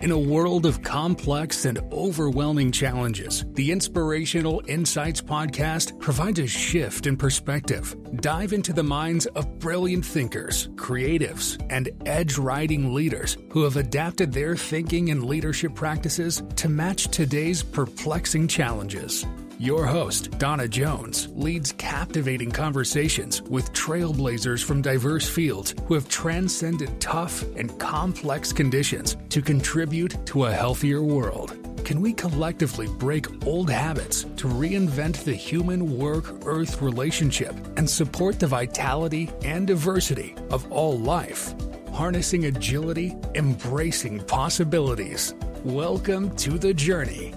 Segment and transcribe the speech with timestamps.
[0.00, 7.08] In a world of complex and overwhelming challenges, the Inspirational Insights podcast provides a shift
[7.08, 7.96] in perspective.
[8.20, 14.32] Dive into the minds of brilliant thinkers, creatives, and edge riding leaders who have adapted
[14.32, 19.26] their thinking and leadership practices to match today's perplexing challenges.
[19.60, 27.00] Your host, Dawna Jones, leads captivating conversations with trailblazers from diverse fields who have transcended
[27.00, 31.56] tough and complex conditions to contribute to a healthier world.
[31.84, 38.38] Can we collectively break old habits to reinvent the human work earth relationship and support
[38.38, 41.52] the vitality and diversity of all life?
[41.92, 45.34] Harnessing agility, embracing possibilities.
[45.64, 47.34] Welcome to the journey.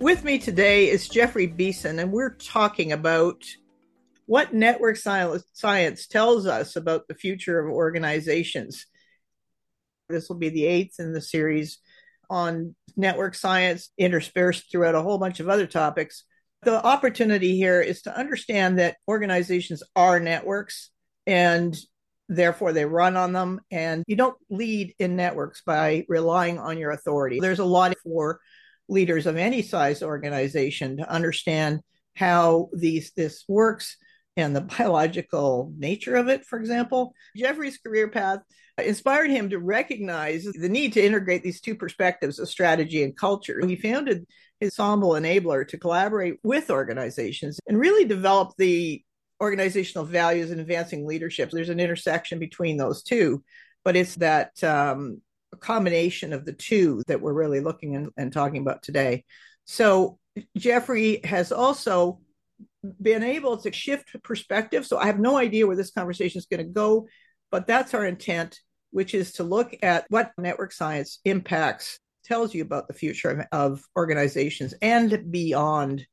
[0.00, 3.44] With me today is Jeffrey Beeson, and we're talking about
[4.24, 8.86] what network science tells us about the future of organizations.
[10.08, 11.80] This will be the eighth in the series
[12.30, 16.24] on network science, interspersed throughout a whole bunch of other topics.
[16.62, 20.88] The opportunity here is to understand that organizations are networks
[21.26, 21.76] and
[22.26, 23.60] therefore they run on them.
[23.70, 27.38] And you don't lead in networks by relying on your authority.
[27.38, 28.40] There's a lot for
[28.90, 31.80] leaders of any size organization to understand
[32.16, 33.96] how these this works
[34.36, 37.14] and the biological nature of it for example.
[37.36, 38.40] Jeffrey's career path
[38.78, 43.64] inspired him to recognize the need to integrate these two perspectives of strategy and culture.
[43.66, 44.26] He founded
[44.58, 49.02] his ensemble enabler to collaborate with organizations and really develop the
[49.40, 51.50] organizational values and advancing leadership.
[51.50, 53.42] There's an intersection between those two
[53.84, 55.20] but it's that um,
[55.60, 59.24] combination of the two that we're really looking and, and talking about today.
[59.64, 60.18] So
[60.56, 62.20] Jeffrey has also
[63.00, 64.86] been able to shift perspective.
[64.86, 67.06] So I have no idea where this conversation is going to go,
[67.50, 68.58] but that's our intent,
[68.90, 73.46] which is to look at what network science impacts, tells you about the future of,
[73.52, 76.06] of organizations and beyond.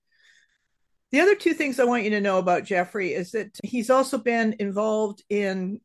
[1.11, 4.17] The other two things I want you to know about Jeffrey is that he's also
[4.17, 5.79] been involved in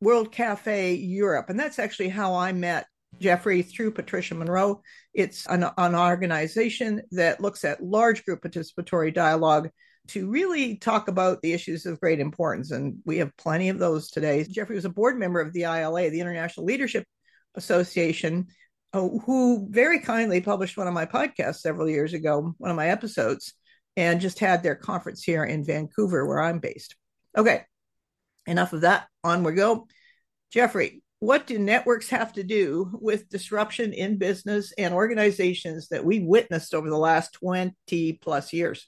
[0.00, 1.48] World Cafe Europe.
[1.48, 2.86] And that's actually how I met
[3.20, 4.82] Jeffrey through Patricia Munro.
[5.14, 9.70] It's an, an organization that looks at large group participatory dialogue
[10.08, 12.70] to really talk about the issues of great importance.
[12.70, 14.44] And we have plenty of those today.
[14.48, 17.04] Jeffrey was a board member of the ILA, the International Leadership
[17.54, 18.46] Association,
[18.94, 22.88] uh, who very kindly published one of my podcasts several years ago, one of my
[22.88, 23.52] episodes,
[23.96, 26.96] and just had their conference here in Vancouver, where I'm based.
[27.36, 27.64] Okay,
[28.46, 29.08] enough of that.
[29.24, 29.86] On we go.
[30.50, 36.20] Jeffrey, what do networks have to do with disruption in business and organizations that we
[36.20, 38.86] witnessed over the last 20 plus years?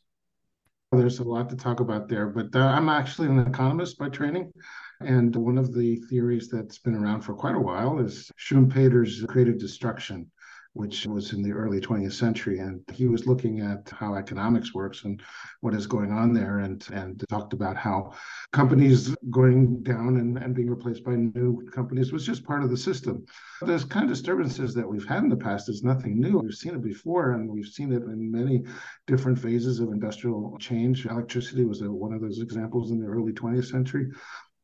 [0.92, 4.52] There's a lot to talk about there, but uh, I'm actually an economist by training.
[5.00, 9.58] And one of the theories that's been around for quite a while is Schumpeter's creative
[9.58, 10.30] destruction
[10.74, 12.58] which was in the early 20th century.
[12.60, 15.20] And he was looking at how economics works and
[15.60, 18.12] what is going on there and, and talked about how
[18.52, 22.76] companies going down and, and being replaced by new companies was just part of the
[22.76, 23.24] system.
[23.62, 26.38] Those kind of disturbances that we've had in the past is nothing new.
[26.38, 28.62] We've seen it before and we've seen it in many
[29.08, 31.04] different phases of industrial change.
[31.04, 34.06] Electricity was a, one of those examples in the early 20th century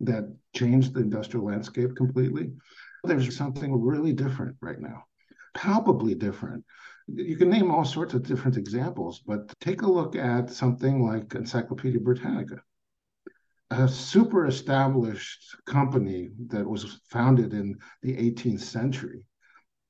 [0.01, 2.53] that changed the industrial landscape completely.
[3.03, 5.05] There's something really different right now
[5.57, 6.65] palpably different.
[7.09, 11.35] You can name all sorts of different examples, but take a look at something like
[11.35, 12.61] Encyclopedia Britannica,
[13.71, 19.25] a super established company that was founded in the 18th century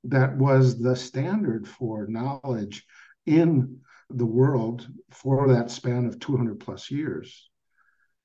[0.05, 2.85] that was the standard for knowledge
[3.27, 7.51] in the world for that span of 200 plus years.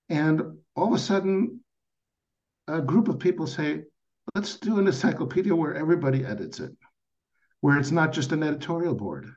[0.09, 1.61] And all of a sudden,
[2.67, 3.81] a group of people say,
[4.35, 6.71] let's do an encyclopedia where everybody edits it
[7.61, 9.31] where it's not just an editorial board.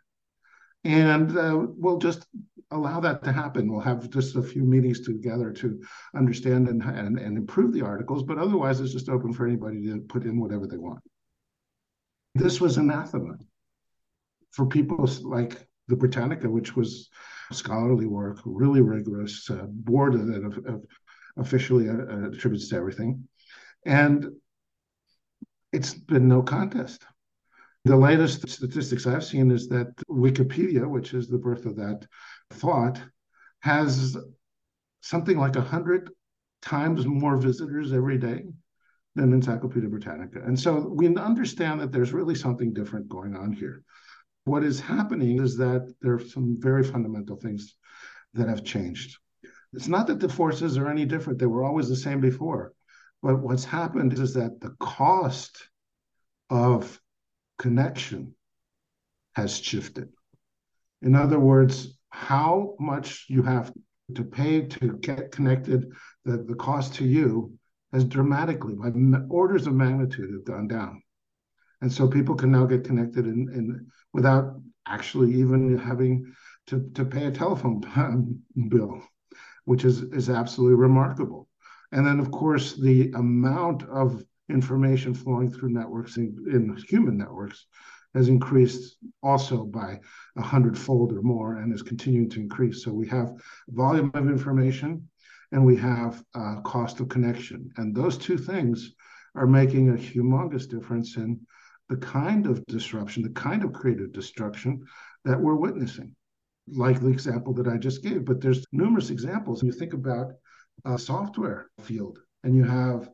[0.82, 2.26] And uh, we'll just
[2.70, 3.70] allow that to happen.
[3.70, 5.82] We'll have just a few meetings together to
[6.14, 10.00] understand and, and, and improve the articles, but otherwise it's just open for anybody to
[10.00, 11.00] put in whatever they want.
[12.34, 13.36] This was anathema
[14.50, 17.10] for people like the Britannica, which was
[17.52, 20.82] scholarly work, really rigorous, uh, board that
[21.36, 23.28] officially uh, attributes to everything.
[23.86, 24.26] And
[25.72, 27.04] it's been no contest.
[27.84, 32.06] The latest statistics I've seen is that Wikipedia, which is the birth of that
[32.50, 32.98] thought,
[33.60, 34.16] has
[35.02, 36.08] something like 100
[36.62, 38.44] times more visitors every day
[39.14, 40.40] than Encyclopedia Britannica.
[40.42, 43.82] And so we understand that there's really something different going on here.
[44.44, 47.76] What is happening is that there are some very fundamental things
[48.32, 49.18] that have changed.
[49.74, 52.72] It's not that the forces are any different, they were always the same before.
[53.22, 55.68] But what's happened is that the cost
[56.48, 57.00] of
[57.58, 58.34] connection
[59.34, 60.08] has shifted.
[61.02, 63.72] In other words, how much you have
[64.14, 65.90] to pay to get connected,
[66.24, 67.52] the, the cost to you
[67.92, 68.90] has dramatically, by
[69.30, 71.02] orders of magnitude, have gone down.
[71.80, 76.32] And so people can now get connected in, in without actually even having
[76.66, 77.80] to, to pay a telephone
[78.68, 79.02] bill,
[79.64, 81.48] which is, is absolutely remarkable.
[81.92, 87.66] And then, of course, the amount of information flowing through networks in, in human networks
[88.14, 89.98] has increased also by
[90.36, 92.84] a hundredfold or more and is continuing to increase.
[92.84, 93.32] So we have
[93.68, 95.08] volume of information
[95.52, 97.70] and we have uh, cost of connection.
[97.76, 98.92] And those two things
[99.34, 101.40] are making a humongous difference in
[101.88, 104.84] the kind of disruption, the kind of creative destruction
[105.24, 106.14] that we're witnessing,
[106.68, 108.24] like the example that I just gave.
[108.24, 109.62] But there's numerous examples.
[109.62, 110.32] You think about
[110.84, 113.08] a software field, and you have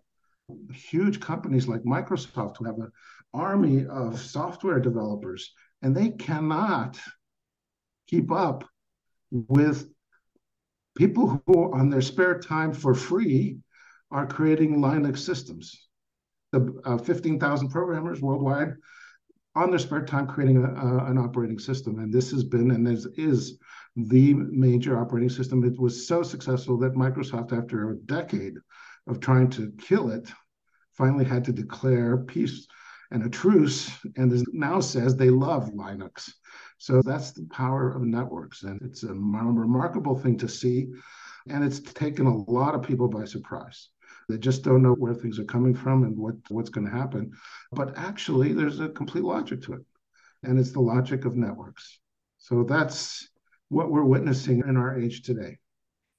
[0.73, 2.91] huge companies like Microsoft who have an
[3.33, 5.53] army of software developers,
[5.83, 6.99] and they cannot
[8.09, 8.65] keep up
[9.31, 9.89] with
[10.97, 13.59] people who, on their spare time for free,
[14.11, 15.89] are creating Linux systems.
[16.53, 18.75] The uh, 15,000 programmers worldwide
[19.55, 21.99] on their spare time creating a, a, an operating system.
[21.99, 23.59] And this has been and is, is
[23.97, 25.65] the major operating system.
[25.65, 28.55] It was so successful that Microsoft, after a decade
[29.11, 30.31] of trying to kill it,
[30.93, 32.67] finally had to declare peace
[33.11, 36.31] and a truce, and now says they love Linux.
[36.79, 40.89] So that's the power of networks, and it's a remarkable thing to see,
[41.49, 43.89] and it's taken a lot of people by surprise.
[44.29, 47.33] They just don't know where things are coming from and what, what's going to happen.
[47.73, 49.83] But actually, there's a complete logic to it,
[50.45, 51.99] and it's the logic of networks.
[52.39, 53.29] So that's
[53.71, 55.59] what we're witnessing in our age today.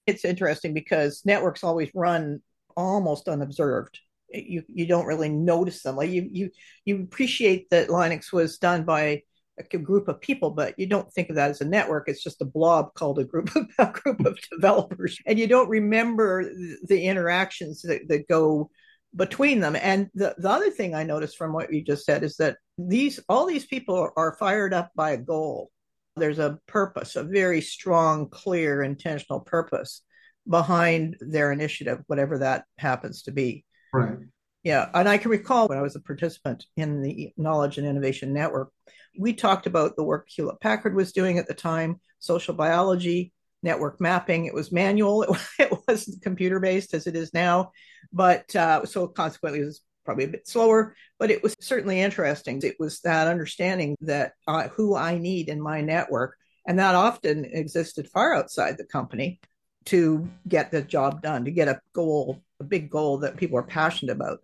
[0.07, 2.41] It's interesting because networks always run
[2.75, 3.99] almost unobserved
[4.33, 5.95] you you don't really notice them.
[5.95, 6.49] Like you you
[6.85, 9.23] you appreciate that Linux was done by
[9.57, 12.07] a group of people, but you don't think of that as a network.
[12.07, 15.69] It's just a blob called a group of a group of developers, and you don't
[15.69, 16.49] remember
[16.83, 18.69] the, interactions that, that go
[19.15, 19.75] between them.
[19.75, 23.19] And the, the other thing I noticed from what you just said is that these
[23.29, 25.69] all these people are, are fired up by a goal.
[26.15, 30.01] There's a purpose, a very strong, clear, intentional purpose
[30.47, 33.65] behind their initiative, whatever that happens to be.
[33.93, 34.17] Right.
[34.63, 34.89] Yeah.
[34.93, 38.71] And I can recall when I was a participant in the Knowledge and Innovation Network,
[39.17, 43.33] we talked about the work Hewlett Packard was doing at the time, social biology,
[43.63, 44.45] network mapping.
[44.45, 45.23] It was manual,
[45.59, 47.71] it, wasn't computer based as it is now.
[48.13, 52.59] But uh, so consequently, it was probably a bit slower, but it was certainly interesting.
[52.63, 56.35] It was that understanding that uh, who I need in my network,
[56.67, 59.39] and that often existed far outside the company
[59.85, 63.63] to get the job done, to get a goal a big goal that people are
[63.63, 64.39] passionate about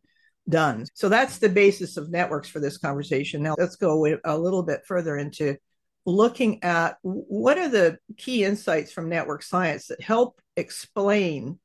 [0.50, 0.86] done.
[0.94, 3.44] So that's the basis of networks for this conversation.
[3.44, 5.56] Now let's go a little bit further into
[6.06, 11.60] looking at what are the key insights from network science that help explain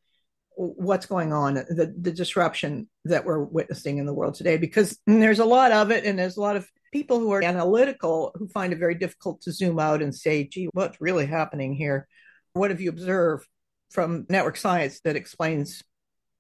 [0.57, 5.39] what's going on, the, the disruption that we're witnessing in the world today, because there's
[5.39, 8.73] a lot of it and there's a lot of people who are analytical who find
[8.73, 12.07] it very difficult to zoom out and say, gee, what's really happening here?
[12.53, 13.47] What have you observed
[13.93, 15.83] from network science that explains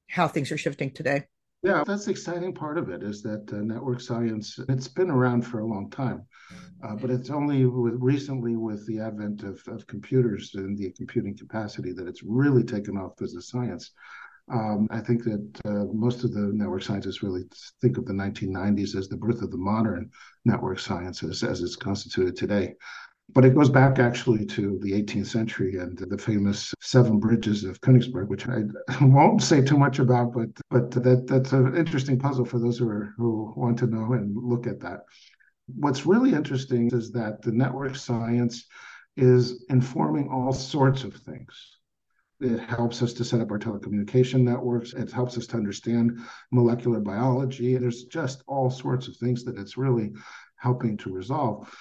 [0.08, 1.24] how things are shifting today.
[1.62, 5.42] Yeah, that's the exciting part of it is that uh, network science, it's been around
[5.42, 6.26] for a long time,
[6.82, 11.36] uh, but it's only with, recently with the advent of, of computers and the computing
[11.36, 13.92] capacity that it's really taken off as a science.
[14.52, 17.44] Um, I think that uh, most of the network scientists really
[17.80, 20.10] think of the 1990s as the birth of the modern
[20.44, 22.74] network sciences as it's constituted today.
[23.34, 27.80] But it goes back actually to the 18th century and the famous seven bridges of
[27.80, 28.64] Königsberg, which I
[29.00, 32.88] won't say too much about, but but that that's an interesting puzzle for those who
[32.88, 35.00] are who want to know and look at that.
[35.66, 38.66] What's really interesting is that the network science
[39.16, 41.78] is informing all sorts of things.
[42.40, 44.94] It helps us to set up our telecommunication networks.
[44.94, 46.18] It helps us to understand
[46.50, 47.76] molecular biology.
[47.76, 50.12] There's just all sorts of things that it's really
[50.56, 51.72] helping to resolve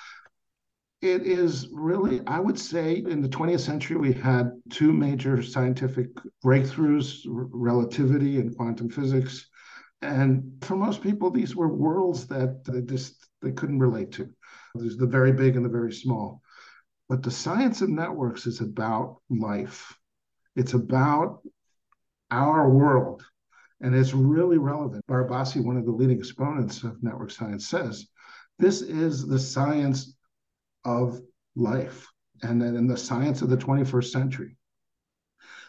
[1.02, 6.10] it is really, I would say, in the 20th century, we had two major scientific
[6.46, 9.48] breakthroughs relativity and quantum physics.
[10.04, 14.30] And for most people, these were worlds that they just they couldn't relate to.
[14.76, 16.42] There's the very big and the very small.
[17.10, 19.98] But the science of networks is about life,
[20.56, 21.42] it's about
[22.30, 23.24] our world.
[23.84, 25.04] And it's really relevant.
[25.08, 28.08] Barabasi, one of the leading exponents of network science, says
[28.60, 30.14] this is the science
[30.86, 31.22] of
[31.56, 32.08] life
[32.44, 34.58] and then in the science of the 21st century.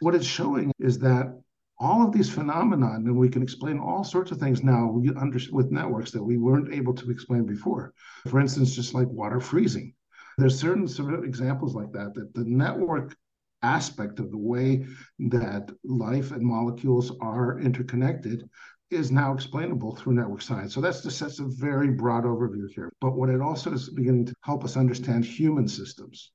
[0.00, 1.38] What it's showing is that
[1.78, 6.12] all of these phenomena, and we can explain all sorts of things now with networks
[6.12, 7.92] that we weren't able to explain before.
[8.28, 9.94] For instance, just like water freezing.
[10.38, 13.16] There's certain sort of examples like that, that the network
[13.62, 14.86] aspect of the way
[15.18, 18.48] that life and molecules are interconnected
[18.92, 20.74] is now explainable through network science.
[20.74, 22.92] So that's just that's a very broad overview here.
[23.00, 26.32] But what it also is beginning to help us understand human systems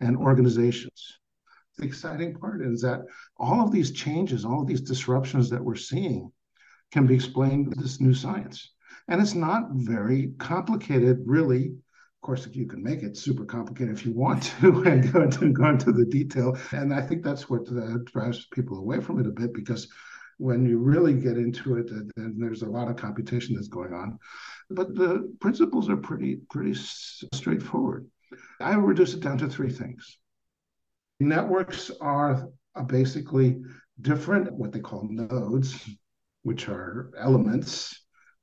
[0.00, 1.18] and organizations.
[1.78, 3.02] The exciting part is that
[3.36, 6.32] all of these changes, all of these disruptions that we're seeing
[6.90, 8.72] can be explained with this new science.
[9.08, 11.66] And it's not very complicated, really.
[11.66, 15.22] Of course, if you can make it super complicated if you want to and go
[15.22, 16.56] into, go into the detail.
[16.72, 19.88] And I think that's what uh, drives people away from it a bit because
[20.40, 24.18] when you really get into it, then there's a lot of computation that's going on.
[24.70, 28.06] But the principles are pretty pretty straightforward.
[28.58, 30.18] I reduce it down to three things.
[31.20, 32.48] Networks are
[32.86, 33.60] basically
[34.00, 35.86] different, what they call nodes,
[36.42, 37.94] which are elements.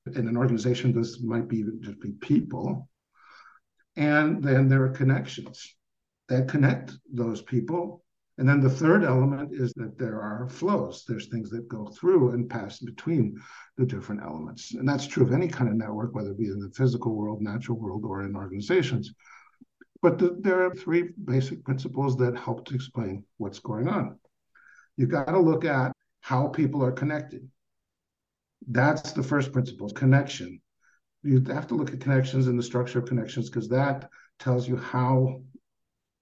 [0.06, 2.88] In an organization, this might be just be people.
[3.96, 5.76] And then there are connections
[6.30, 8.04] that connect those people
[8.38, 11.06] and then the third element is that there are flows.
[11.08, 13.42] There's things that go through and pass between
[13.78, 14.76] the different elements.
[14.76, 17.42] And that's true of any kind of network, whether it be in the physical world,
[17.42, 19.12] natural world, or in organizations.
[20.04, 24.20] But the, there are three basic principles that help to explain what's going on.
[24.98, 25.92] You've got to look at
[26.22, 27.50] how people are connected.
[28.68, 30.62] That's the first principle connection.
[31.24, 34.78] You have to look at connections and the structure of connections because that tells you
[34.78, 35.42] how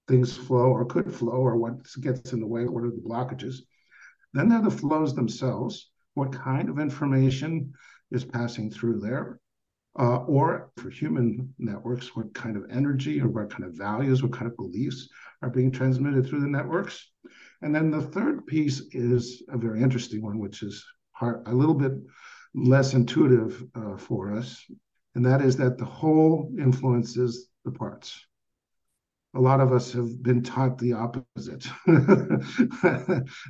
[0.08, 3.56] things flow or could flow or what gets in the way, what are the blockages.
[4.32, 5.90] Then there are the flows themselves.
[6.14, 7.72] What kind of information
[8.10, 9.40] is passing through there?
[9.98, 14.32] Uh, or for human networks, what kind of energy or what kind of values, what
[14.32, 15.08] kind of beliefs
[15.40, 17.10] are being transmitted through the networks?
[17.62, 21.74] And then the third piece is a very interesting one, which is hard, a little
[21.74, 21.92] bit
[22.54, 24.62] less intuitive uh, for us,
[25.14, 28.26] and that is that the whole influences the parts
[29.36, 31.66] a lot of us have been taught the opposite.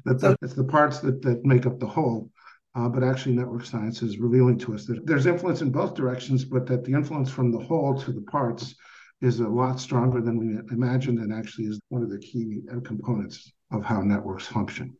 [0.05, 2.31] That the, it's the parts that, that make up the whole
[2.77, 6.45] uh, but actually network science is revealing to us that there's influence in both directions
[6.45, 8.75] but that the influence from the whole to the parts
[9.23, 13.53] is a lot stronger than we imagined and actually is one of the key components
[13.73, 14.95] of how networks function.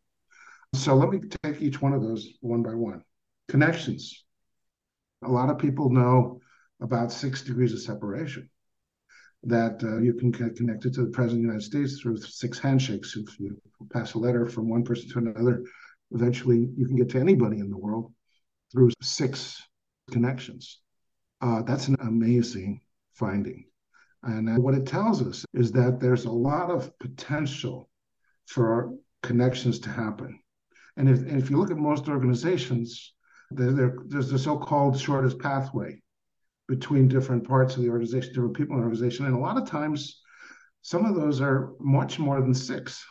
[0.75, 3.03] So let me take each one of those one by one.
[3.49, 4.25] Connections.
[5.23, 6.41] A lot of people know
[6.81, 8.49] about six degrees of separation
[9.47, 12.59] that uh, you can get connected to the President of the United States through six
[12.59, 13.17] handshakes.
[13.17, 13.57] If you
[13.93, 15.65] pass a letter from one person to another,
[16.11, 18.13] eventually you can get to anybody in the world
[18.73, 19.63] through six
[20.11, 20.81] connections.
[21.41, 22.81] Uh, that's an amazing
[23.15, 23.67] finding.
[24.25, 27.89] And uh, what it tells us is that there's a lot of potential
[28.47, 30.41] for connections to happen.
[30.97, 33.15] And if, and if you look at most organizations,
[33.51, 36.03] there's the so-called shortest pathway
[36.69, 39.27] between different parts of the organization, different people in the organization.
[39.27, 40.21] And a lot of times,
[40.83, 43.05] some of those are much more than six.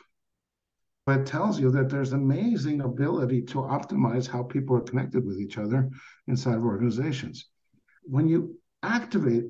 [1.05, 5.39] But it tells you that there's amazing ability to optimize how people are connected with
[5.39, 5.89] each other
[6.27, 7.45] inside of organizations.
[8.03, 9.45] When you activate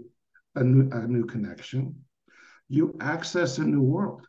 [0.55, 1.95] a new, a new connection,
[2.67, 4.27] you access a new world.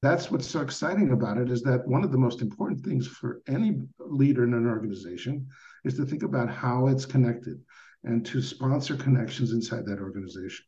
[0.00, 3.42] That's what's so exciting about it is that one of the most important things for
[3.48, 5.48] any leader in an organization
[5.84, 7.60] is to think about how it's connected
[8.04, 10.64] and to sponsor connections inside that organization.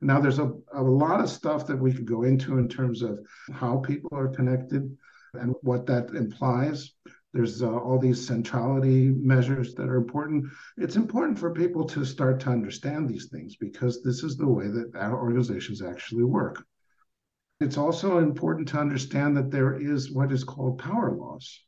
[0.00, 3.18] Now, there's a, a lot of stuff that we could go into in terms of
[3.52, 4.96] how people are connected
[5.34, 6.92] and what that implies.
[7.32, 10.46] There's uh, all these centrality measures that are important.
[10.76, 14.68] It's important for people to start to understand these things because this is the way
[14.68, 16.64] that our organizations actually work.
[17.60, 21.60] It's also important to understand that there is what is called power laws.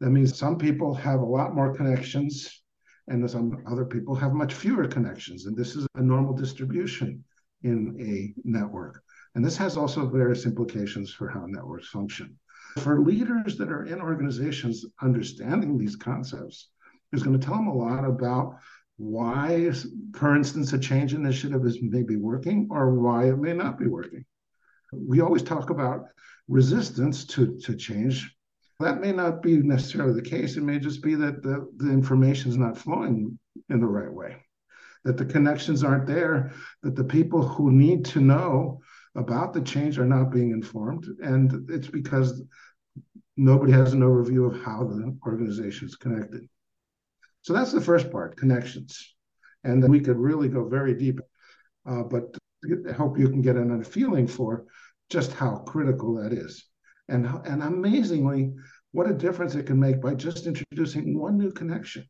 [0.00, 2.62] That means some people have a lot more connections
[3.08, 5.46] and some other people have much fewer connections.
[5.46, 7.24] And this is a normal distribution
[7.62, 9.02] in a network.
[9.34, 12.38] And this has also various implications for how networks function.
[12.78, 16.70] For leaders that are in organizations, understanding these concepts
[17.12, 18.58] is going to tell them a lot about
[18.98, 19.72] why,
[20.14, 24.24] for instance, a change initiative is maybe working or why it may not be working.
[24.92, 26.06] We always talk about
[26.48, 28.35] resistance to, to change
[28.80, 30.56] that may not be necessarily the case.
[30.56, 33.38] It may just be that the, the information is not flowing
[33.70, 34.36] in the right way,
[35.04, 36.52] that the connections aren't there,
[36.82, 38.80] that the people who need to know
[39.14, 41.06] about the change are not being informed.
[41.22, 42.42] And it's because
[43.36, 46.46] nobody has an overview of how the organization is connected.
[47.42, 49.14] So that's the first part connections.
[49.64, 51.20] And then we could really go very deep,
[51.88, 52.36] uh, but
[52.88, 54.66] I hope you can get a feeling for
[55.08, 56.66] just how critical that is.
[57.08, 58.52] And, and amazingly,
[58.92, 62.04] what a difference it can make by just introducing one new connection.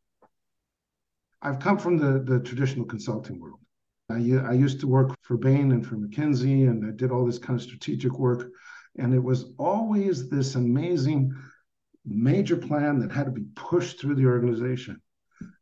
[1.42, 3.60] I've come from the, the traditional consulting world.
[4.08, 7.38] I, I used to work for Bain and for McKinsey, and I did all this
[7.38, 8.50] kind of strategic work.
[8.98, 11.34] And it was always this amazing
[12.06, 15.00] major plan that had to be pushed through the organization.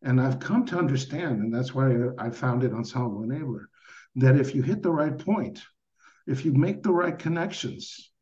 [0.03, 3.65] And I've come to understand, and that's why I founded Ensemble Enabler,
[4.17, 5.63] that if you hit the right point,
[6.27, 8.13] if you make the right connections,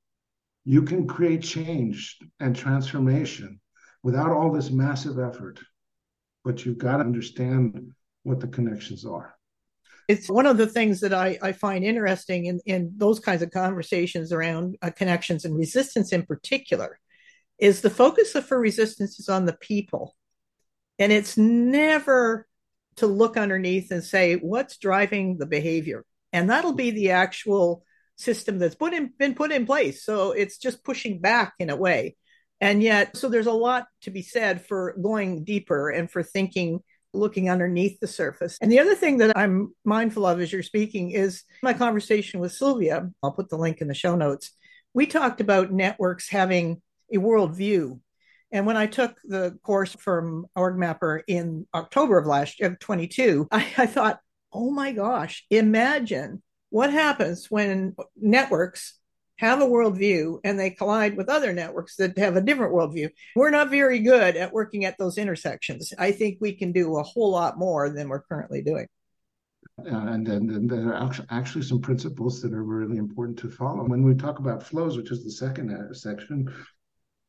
[0.65, 3.61] you can create change and transformation
[4.03, 5.61] without all this massive effort.
[6.45, 7.93] But you've got to understand
[8.25, 9.35] what the connections are.
[10.09, 13.51] It's one of the things that I, I find interesting in, in those kinds of
[13.51, 16.99] conversations around uh, connections and resistance in particular
[17.59, 20.17] is the focus of for resistance is on the people.
[20.99, 22.47] And it's never
[22.97, 26.05] to look underneath and say, what's driving the behavior?
[26.33, 27.85] And that'll be the actual
[28.17, 30.05] system that's put in, been put in place.
[30.05, 32.17] So it's just pushing back in a way.
[32.61, 36.81] And yet, so there's a lot to be said for going deeper and for thinking,
[37.13, 38.57] looking underneath the surface.
[38.61, 42.53] And the other thing that I'm mindful of as you're speaking is my conversation with
[42.53, 43.11] Sylvia.
[43.23, 44.53] I'll put the link in the show notes.
[44.95, 46.81] We talked about networks having
[47.13, 47.99] a worldview.
[48.51, 53.67] And when I took the course from OrgMapper in October of last year, 22, I,
[53.77, 54.21] I thought,
[54.53, 58.95] oh my gosh, imagine what happens when networks
[59.37, 63.11] have a worldview and they collide with other networks that have a different worldview.
[63.37, 65.93] We're not very good at working at those intersections.
[65.99, 68.87] I think we can do a whole lot more than we're currently doing.
[69.85, 73.85] Uh, and then there are actually some principles that are really important to follow.
[73.85, 76.51] When we talk about flows, which is the second section,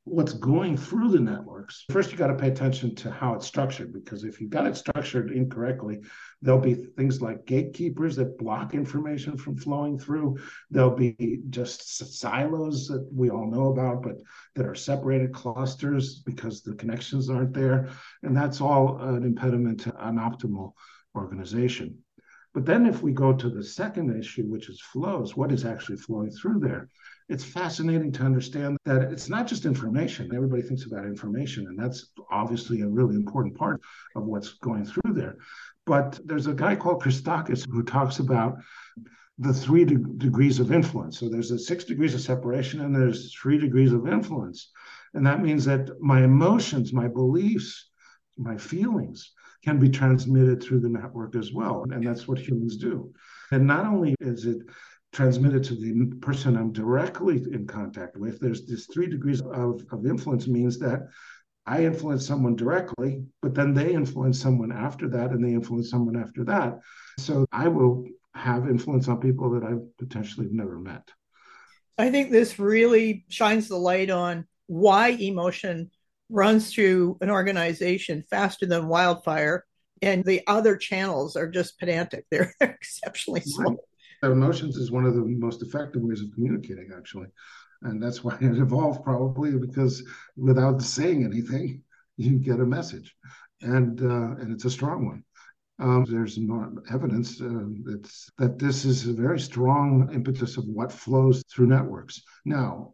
[0.05, 1.85] what's going through the networks.
[1.89, 4.75] First, you got to pay attention to how it's structured because if you've got it
[4.75, 6.01] structured incorrectly,
[6.41, 10.37] there'll be things like gatekeepers that block information from flowing through.
[10.69, 14.17] There'll be just silos that we all know about, but
[14.55, 17.89] that are separated clusters because the connections aren't there.
[18.23, 20.73] And that's all an impediment to an optimal
[21.15, 21.99] organization.
[22.53, 25.97] But then, if we go to the second issue, which is flows, what is actually
[25.97, 26.89] flowing through there?
[27.29, 30.33] It's fascinating to understand that it's not just information.
[30.35, 33.81] Everybody thinks about information, and that's obviously a really important part
[34.15, 35.37] of what's going through there.
[35.85, 38.57] But there's a guy called Christakis who talks about
[39.39, 41.19] the three de- degrees of influence.
[41.19, 44.71] So there's a six degrees of separation, and there's three degrees of influence.
[45.13, 47.89] And that means that my emotions, my beliefs,
[48.37, 49.31] my feelings
[49.63, 51.85] can be transmitted through the network as well.
[51.89, 53.13] And that's what humans do.
[53.51, 54.57] And not only is it
[55.13, 58.39] transmitted to the person I'm directly in contact with.
[58.39, 61.07] There's this three degrees of, of influence means that
[61.65, 66.17] I influence someone directly, but then they influence someone after that, and they influence someone
[66.17, 66.79] after that.
[67.19, 71.07] So I will have influence on people that I've potentially never met.
[71.97, 75.91] I think this really shines the light on why emotion
[76.29, 79.63] runs through an organization faster than wildfire,
[80.01, 82.25] and the other channels are just pedantic.
[82.31, 83.77] They're exceptionally slow
[84.31, 87.27] emotions is one of the most effective ways of communicating, actually.
[87.81, 90.03] And that's why it evolved probably because
[90.37, 91.81] without saying anything,
[92.17, 93.15] you get a message.
[93.61, 95.23] And uh, and it's a strong one.
[95.79, 96.37] Um, there's
[96.91, 97.65] evidence uh,
[98.37, 102.21] that this is a very strong impetus of what flows through networks.
[102.45, 102.93] Now,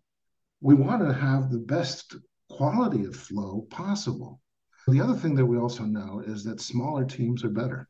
[0.62, 2.16] we want to have the best
[2.50, 4.40] quality of flow possible.
[4.88, 7.89] The other thing that we also know is that smaller teams are better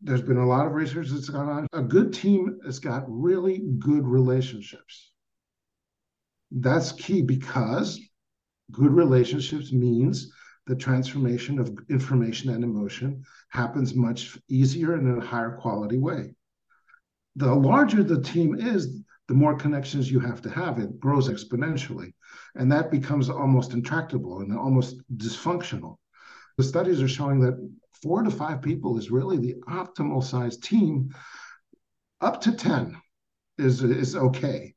[0.00, 1.66] there's been a lot of research that's gone on.
[1.72, 5.12] A good team has got really good relationships.
[6.50, 8.00] That's key because
[8.70, 10.32] good relationships means
[10.66, 16.34] the transformation of information and emotion happens much easier and in a higher quality way.
[17.36, 20.78] The larger the team is, the more connections you have to have.
[20.78, 22.12] It grows exponentially.
[22.54, 25.96] And that becomes almost intractable and almost dysfunctional.
[26.56, 27.56] The studies are showing that
[28.02, 31.14] four to five people is really the optimal size team.
[32.20, 32.96] Up to 10
[33.58, 34.74] is, is okay.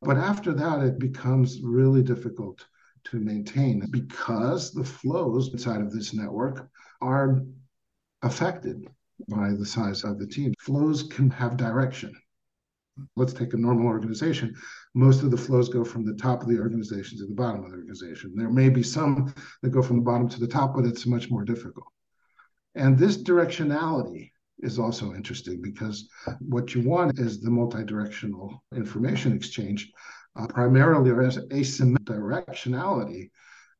[0.00, 2.66] But after that, it becomes really difficult
[3.04, 6.68] to maintain because the flows inside of this network
[7.00, 7.42] are
[8.22, 8.88] affected
[9.28, 10.54] by the size of the team.
[10.60, 12.12] Flows can have direction.
[13.16, 14.54] Let's take a normal organization.
[14.94, 17.70] Most of the flows go from the top of the organization to the bottom of
[17.70, 18.34] the organization.
[18.36, 19.32] There may be some
[19.62, 21.86] that go from the bottom to the top, but it's much more difficult.
[22.74, 24.30] And this directionality
[24.60, 26.08] is also interesting because
[26.40, 29.90] what you want is the multi-directional information exchange,
[30.36, 33.30] uh, primarily as asymmetric directionality.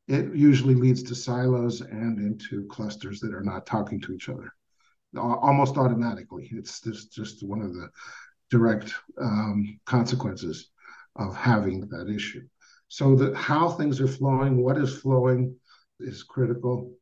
[0.08, 4.52] It usually leads to silos and into clusters that are not talking to each other
[5.16, 6.48] almost automatically.
[6.52, 7.88] It's just, just one of the
[8.50, 10.70] direct um, consequences
[11.16, 12.46] of having that issue.
[12.88, 15.56] So that how things are flowing, what is flowing,
[16.00, 16.94] is critical.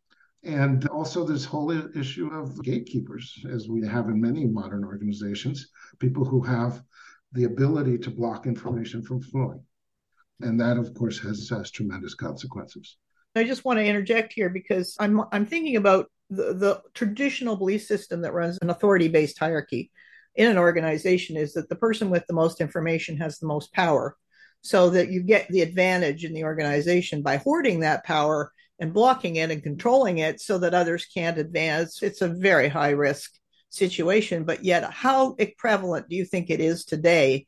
[0.43, 6.25] And also, this whole issue of gatekeepers, as we have in many modern organizations, people
[6.25, 6.83] who have
[7.33, 9.63] the ability to block information from flowing.
[10.41, 12.97] And that, of course, has, has tremendous consequences.
[13.37, 17.85] I just want to interject here because I'm I'm thinking about the, the traditional belief
[17.85, 19.91] system that runs an authority-based hierarchy
[20.35, 24.17] in an organization is that the person with the most information has the most power.
[24.63, 29.37] So that you get the advantage in the organization by hoarding that power and blocking
[29.37, 32.03] it and controlling it so that others can't advance.
[32.03, 33.31] It's a very high risk
[33.69, 37.47] situation, but yet how prevalent do you think it is today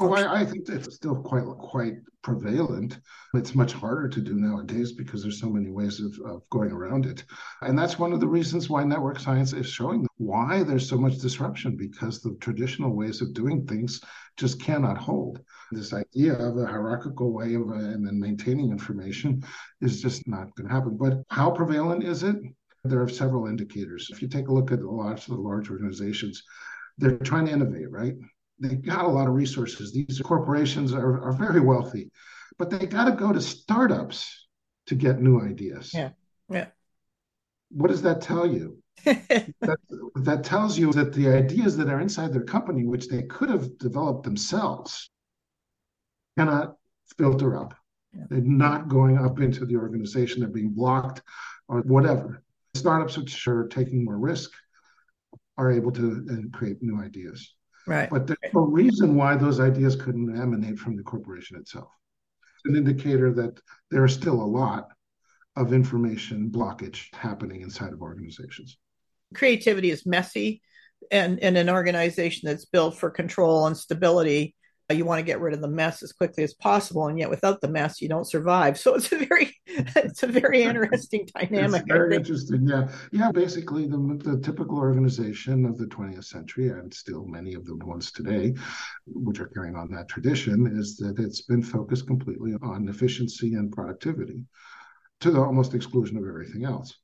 [0.00, 3.00] Oh, I, I, think it's still quite quite prevalent.
[3.34, 7.04] It's much harder to do nowadays because there's so many ways of, of going around
[7.04, 7.24] it.
[7.62, 11.18] And that's one of the reasons why network science is showing why there's so much
[11.18, 14.00] disruption because the traditional ways of doing things
[14.36, 15.40] just cannot hold.
[15.70, 19.42] This idea of a hierarchical way of uh, and then maintaining information
[19.80, 20.96] is just not going to happen.
[20.96, 22.36] But how prevalent is it?
[22.84, 24.08] There are several indicators.
[24.10, 26.42] If you take a look at a lot of the large organizations,
[26.96, 28.14] they're trying to innovate, right?
[28.60, 29.92] they got a lot of resources.
[29.92, 32.10] These corporations are, are very wealthy,
[32.58, 34.48] but they got to go to startups
[34.86, 35.92] to get new ideas.
[35.94, 36.10] Yeah.
[36.50, 36.66] Yeah.
[37.70, 38.82] What does that tell you?
[39.04, 39.78] that,
[40.16, 43.78] that tells you that the ideas that are inside their company, which they could have
[43.78, 45.10] developed themselves,
[46.38, 46.74] cannot
[47.16, 47.74] filter up.
[48.14, 48.24] Yeah.
[48.30, 50.40] They're not going up into the organization.
[50.40, 51.22] They're being blocked
[51.68, 52.42] or whatever.
[52.74, 54.50] Startups, which are taking more risk,
[55.56, 57.54] are able to uh, create new ideas.
[57.86, 58.08] Right.
[58.08, 61.88] But there's no reason why those ideas couldn't emanate from the corporation itself.
[62.54, 64.88] It's an indicator that there is still a lot
[65.56, 68.78] of information blockage happening inside of organizations.
[69.34, 70.62] Creativity is messy,
[71.10, 74.54] and in an organization that's built for control and stability,
[74.96, 77.60] you want to get rid of the mess as quickly as possible and yet without
[77.60, 78.78] the mess you don't survive.
[78.78, 81.82] So it's a very it's a very interesting dynamic.
[81.82, 82.88] It's very interesting yeah.
[83.12, 87.76] Yeah basically the, the typical organization of the 20th century and still many of the
[87.76, 88.54] ones today
[89.06, 93.72] which are carrying on that tradition is that it's been focused completely on efficiency and
[93.72, 94.44] productivity
[95.20, 96.94] to the almost exclusion of everything else.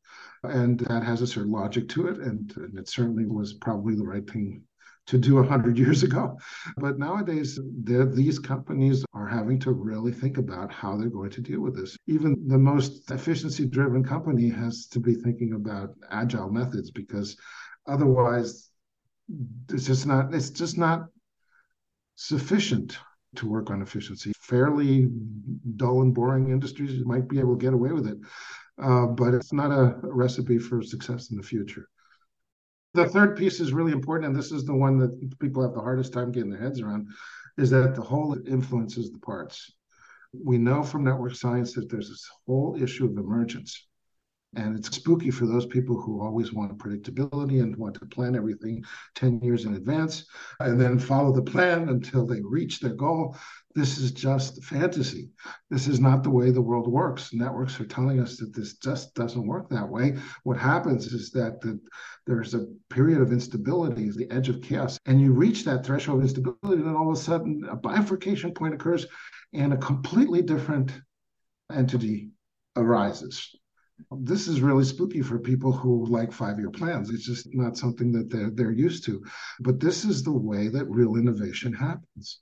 [0.42, 4.04] And that has a certain logic to it and, and it certainly was probably the
[4.04, 4.62] right thing
[5.06, 6.38] to do 100 years ago.
[6.76, 11.60] But nowadays, these companies are having to really think about how they're going to deal
[11.60, 11.96] with this.
[12.06, 17.36] Even the most efficiency driven company has to be thinking about agile methods because
[17.86, 18.70] otherwise,
[19.70, 21.06] it's just not, it's just not
[22.16, 22.98] sufficient
[23.36, 24.32] to work on efficiency.
[24.40, 25.08] Fairly
[25.76, 28.18] dull and boring industries might be able to get away with it,
[28.80, 31.88] uh, but it's not a recipe for success in the future.
[32.94, 35.80] The third piece is really important, and this is the one that people have the
[35.80, 37.08] hardest time getting their heads around,
[37.58, 39.72] is that the whole influences the parts.
[40.32, 43.88] We know from network science that there's this whole issue of emergence.
[44.56, 48.84] And it's spooky for those people who always want predictability and want to plan everything
[49.14, 50.26] 10 years in advance
[50.60, 53.36] and then follow the plan until they reach their goal.
[53.74, 55.30] This is just fantasy.
[55.70, 57.32] This is not the way the world works.
[57.32, 60.16] Networks are telling us that this just doesn't work that way.
[60.44, 61.80] What happens is that the,
[62.26, 66.24] there's a period of instability, the edge of chaos, and you reach that threshold of
[66.24, 69.06] instability, and then all of a sudden a bifurcation point occurs
[69.52, 70.92] and a completely different
[71.72, 72.30] entity
[72.76, 73.54] arises
[74.10, 77.10] this is really spooky for people who like five-year plans.
[77.10, 79.24] It's just not something that they're they're used to.
[79.60, 82.40] But this is the way that real innovation happens.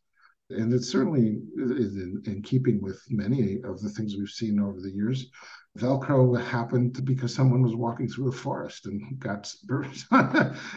[0.50, 4.80] And it certainly is in, in keeping with many of the things we've seen over
[4.80, 5.30] the years.
[5.78, 10.04] Velcro happened because someone was walking through a forest and got spurs.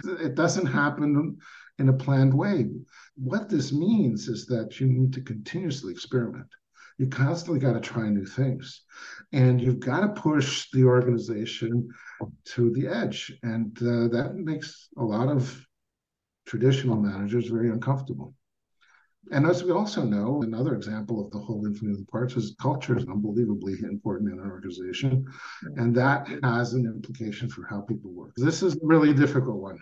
[0.05, 1.38] it doesn't happen
[1.77, 2.69] in a planned way.
[3.15, 6.47] What this means is that you need to continuously experiment
[6.97, 8.84] you constantly got to try new things.
[9.34, 11.89] And you've got to push the organization
[12.45, 13.34] to the edge.
[13.43, 15.65] And uh, that makes a lot of
[16.45, 18.34] traditional managers very uncomfortable.
[19.31, 22.55] And as we also know another example of the whole infinite of the parts is
[22.62, 25.25] culture is unbelievably important in an organization.
[25.77, 28.34] And that has an implication for how people work.
[28.38, 29.79] This is a really difficult one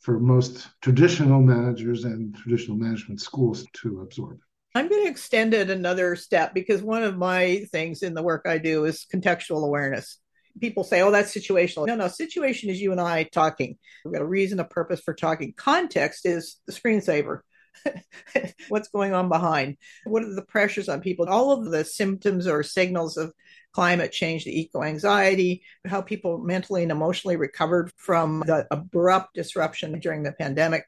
[0.00, 4.38] for most traditional managers and traditional management schools to absorb
[4.74, 8.42] I'm going to extend it another step because one of my things in the work
[8.44, 10.18] I do is contextual awareness.
[10.60, 11.86] People say, oh, that's situational.
[11.86, 13.76] No, no, situation is you and I talking.
[14.04, 15.54] We've got a reason, a purpose for talking.
[15.56, 17.40] Context is the screensaver.
[18.68, 19.76] What's going on behind?
[20.04, 21.28] What are the pressures on people?
[21.28, 23.32] All of the symptoms or signals of
[23.72, 29.98] climate change, the eco anxiety, how people mentally and emotionally recovered from the abrupt disruption
[30.00, 30.84] during the pandemic.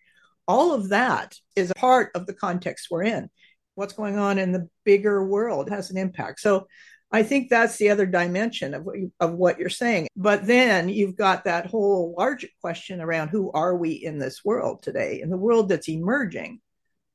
[0.49, 3.31] All of that is a part of the context we're in
[3.77, 6.41] what's going on in the bigger world has an impact.
[6.41, 6.67] So
[7.13, 10.09] I think that's the other dimension of what, you, of what you're saying.
[10.17, 14.83] But then you've got that whole larger question around who are we in this world
[14.83, 16.61] today, in the world that's emerging?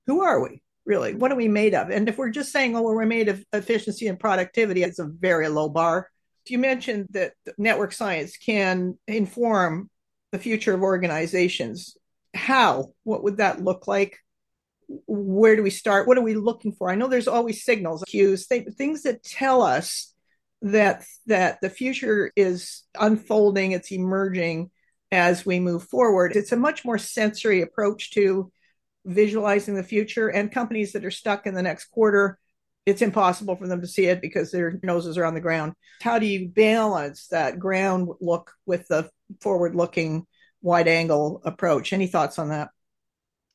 [0.07, 1.13] Who are we really?
[1.13, 1.89] What are we made of?
[1.89, 5.05] And if we're just saying, oh, well, we're made of efficiency and productivity, it's a
[5.05, 6.09] very low bar.
[6.47, 9.89] You mentioned that network science can inform
[10.31, 11.95] the future of organizations.
[12.33, 12.93] How?
[13.03, 14.17] What would that look like?
[15.07, 16.07] Where do we start?
[16.07, 16.89] What are we looking for?
[16.89, 20.13] I know there's always signals, cues, th- things that tell us
[20.61, 24.69] that that the future is unfolding, it's emerging
[25.11, 26.35] as we move forward.
[26.35, 28.51] It's a much more sensory approach to
[29.05, 30.29] visualizing the future.
[30.29, 32.37] And companies that are stuck in the next quarter,
[32.85, 35.73] it's impossible for them to see it because their noses are on the ground.
[36.01, 39.09] How do you balance that ground look with the
[39.41, 40.25] forward looking
[40.61, 41.93] wide angle approach?
[41.93, 42.69] Any thoughts on that?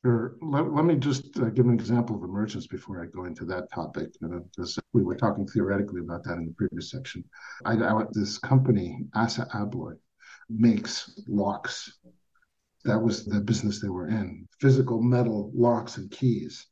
[0.06, 0.36] Sure.
[0.40, 3.72] Let, let me just uh, give an example of emergence before I go into that
[3.72, 7.24] topic, because we were talking theoretically about that in the previous section.
[7.64, 9.94] I, I this company, Assa Abloy,
[10.48, 11.98] makes locks.
[12.84, 16.64] That was the business they were in, physical metal locks and keys.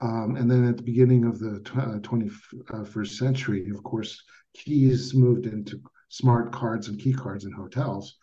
[0.00, 4.22] Um, and then at the beginning of the tw- 21st uh, century, of course,
[4.54, 8.16] keys moved into smart cards and key cards in hotels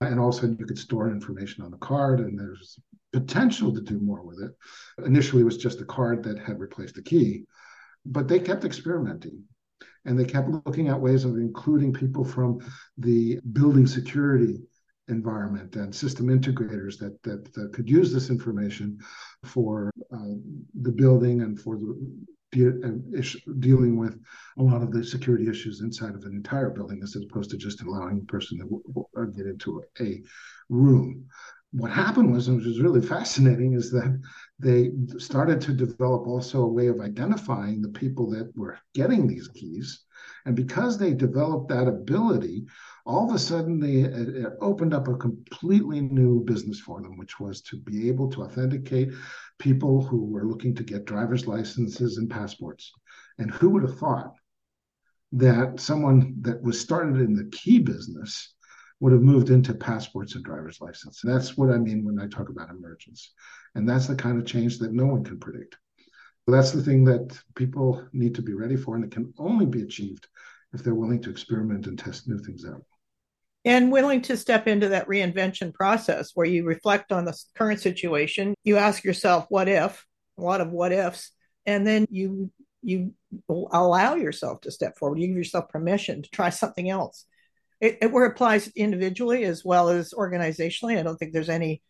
[0.00, 2.78] and all of a sudden you could store information on the card and there's
[3.12, 4.52] potential to do more with it.
[5.04, 7.44] Initially it was just a card that had replaced the key
[8.08, 9.44] but they kept experimenting.
[10.04, 12.60] And they kept looking at ways of including people from
[12.96, 14.62] the building security
[15.08, 18.98] environment and system integrators that that, that could use this information
[19.44, 20.34] for uh,
[20.82, 21.98] the building and for the
[22.50, 24.18] dealing with
[24.58, 27.82] a lot of the security issues inside of an entire building as opposed to just
[27.82, 30.22] allowing a person to uh, get into a
[30.68, 31.26] room.
[31.72, 34.18] What happened was, which was really fascinating, is that
[34.58, 39.48] they started to develop also a way of identifying the people that were getting these
[39.48, 40.04] keys.
[40.46, 42.64] And because they developed that ability,
[43.08, 47.40] all of a sudden they it opened up a completely new business for them, which
[47.40, 49.08] was to be able to authenticate
[49.58, 52.92] people who were looking to get driver's licenses and passports.
[53.38, 54.34] And who would have thought
[55.32, 58.54] that someone that was started in the key business
[59.00, 61.24] would have moved into passports and driver's license?
[61.24, 63.32] And that's what I mean when I talk about emergence.
[63.74, 65.78] And that's the kind of change that no one can predict.
[66.46, 69.82] That's the thing that people need to be ready for, and it can only be
[69.82, 70.26] achieved
[70.74, 72.82] if they're willing to experiment and test new things out
[73.68, 78.54] and willing to step into that reinvention process where you reflect on the current situation
[78.64, 80.06] you ask yourself what if
[80.38, 81.32] a lot of what ifs
[81.66, 82.50] and then you
[82.82, 83.12] you
[83.48, 87.26] allow yourself to step forward you give yourself permission to try something else.
[87.80, 91.82] It, it where it applies individually as well as organizationally i don't think there's any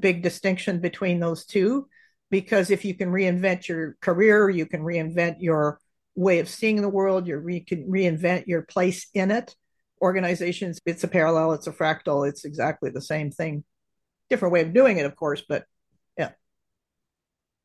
[0.00, 1.88] big distinction between those two
[2.30, 5.78] because if you can reinvent your career you can reinvent your
[6.14, 9.54] way of seeing the world you re- can reinvent your place in it
[10.02, 13.64] organizations it's a parallel it's a fractal it's exactly the same thing.
[14.28, 15.64] Different way of doing it of course but
[16.18, 16.30] yeah.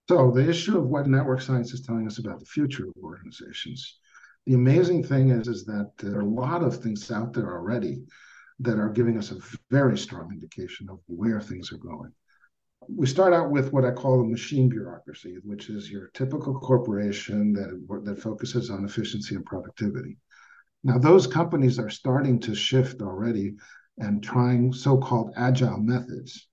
[0.10, 3.98] So the issue of what network science is telling us about the future of organizations
[4.46, 8.04] the amazing thing is is that there are a lot of things out there already
[8.60, 9.38] that are giving us a
[9.70, 12.12] very strong indication of where things are going.
[12.88, 17.54] We start out with what I call the machine bureaucracy, which is your typical corporation
[17.54, 20.18] that, that focuses on efficiency and productivity.
[20.84, 23.56] Now, those companies are starting to shift already
[23.98, 26.48] and trying so called agile methods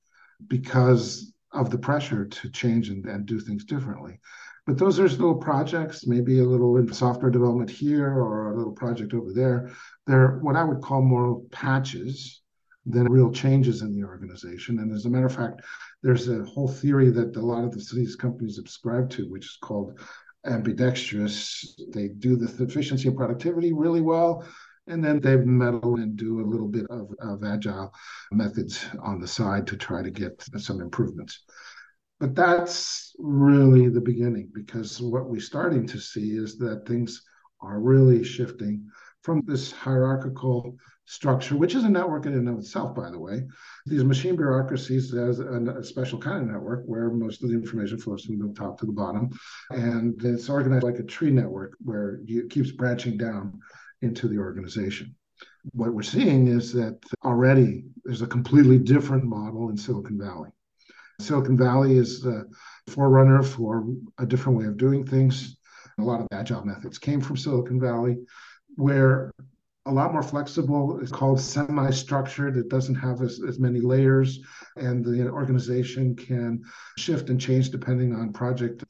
[0.46, 4.20] because of the pressure to change and, and do things differently.
[4.66, 8.74] But those are little projects, maybe a little in software development here or a little
[8.74, 9.70] project over there.
[10.06, 12.42] They're what I would call more patches
[12.84, 14.78] than real changes in the organization.
[14.78, 15.62] And as a matter of fact,
[16.02, 19.58] there's a whole theory that a lot of the, these companies subscribe to, which is
[19.60, 19.98] called
[20.46, 21.77] ambidextrous.
[21.92, 24.46] They do the efficiency and productivity really well,
[24.87, 27.92] and then they meddle and do a little bit of, of agile
[28.33, 31.44] methods on the side to try to get some improvements.
[32.20, 37.22] But that's really the beginning because what we're starting to see is that things
[37.61, 38.87] are really shifting
[39.22, 40.77] from this hierarchical
[41.08, 43.46] structure, which is a network in and of itself, by the way.
[43.86, 48.24] These machine bureaucracies as a, special kind of network where most of the information flows
[48.24, 49.30] from the top to the bottom.
[49.70, 53.58] And it's organized like a tree network where it keeps branching down
[54.02, 55.16] into the organization.
[55.72, 60.50] What we're seeing is that already there's a completely different model in Silicon Valley.
[61.20, 62.50] Silicon Valley is the
[62.86, 63.86] forerunner for
[64.18, 65.56] a different way of doing things.
[65.98, 68.18] A lot of agile methods came from Silicon Valley,
[68.76, 69.32] where
[69.88, 71.01] a lot more flexible.
[71.01, 72.57] It's called semi-structured.
[72.57, 74.40] It doesn't have as, as many layers,
[74.77, 76.62] and the organization can
[76.98, 78.85] shift and change depending on project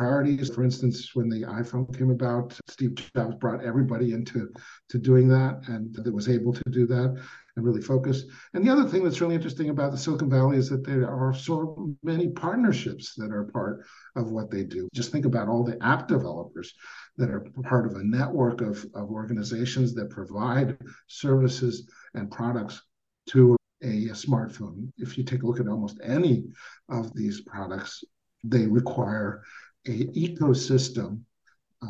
[0.00, 0.48] priorities.
[0.48, 4.48] For instance, when the iPhone came about, Steve Jobs brought everybody into
[4.88, 7.22] to doing that and that was able to do that
[7.54, 8.24] and really focus.
[8.54, 11.34] And the other thing that's really interesting about the Silicon Valley is that there are
[11.34, 13.84] so many partnerships that are part
[14.16, 14.88] of what they do.
[14.94, 16.72] Just think about all the app developers
[17.18, 22.80] that are part of a network of, of organizations that provide services and products
[23.28, 24.90] to a, smartphone.
[24.96, 26.44] If you take a look at almost any
[26.88, 28.02] of these products,
[28.42, 29.42] they require
[29.86, 31.20] a ecosystem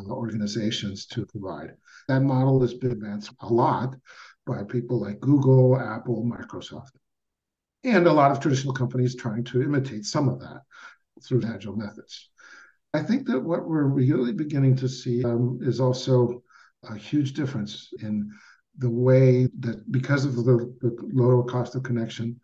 [0.09, 1.73] organizations to provide.
[2.07, 3.95] That model has been advanced a lot
[4.45, 6.91] by people like Google, Apple, Microsoft,
[7.83, 10.61] and a lot of traditional companies trying to imitate some of that
[11.23, 12.29] through agile methods.
[12.93, 16.43] I think that what we're really beginning to see um, is also
[16.83, 18.31] a huge difference in
[18.77, 22.39] the way that, because of the, the lower cost of connection,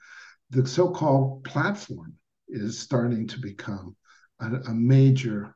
[0.50, 2.14] the so called platform
[2.48, 3.96] is starting to become
[4.40, 5.56] a, a major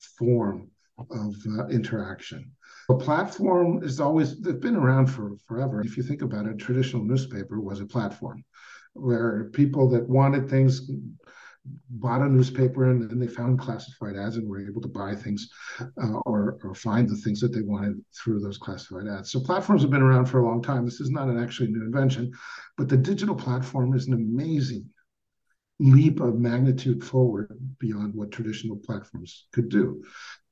[0.00, 0.70] form
[1.10, 2.52] of uh, interaction.
[2.90, 5.80] A platform is always they've been around for forever.
[5.80, 8.44] If you think about it, traditional newspaper was a platform
[8.94, 10.90] where people that wanted things
[11.90, 15.50] bought a newspaper and then they found classified ads and were able to buy things
[15.80, 19.30] uh, or, or find the things that they wanted through those classified ads.
[19.30, 20.84] So platforms have been around for a long time.
[20.84, 22.32] This is not an actually new invention,
[22.76, 24.88] but the digital platform is an amazing
[25.80, 30.02] leap of magnitude forward beyond what traditional platforms could do.